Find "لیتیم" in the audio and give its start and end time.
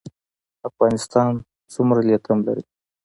2.07-2.39